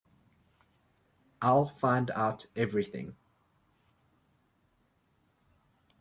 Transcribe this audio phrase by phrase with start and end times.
[1.43, 3.15] I'll find out everything.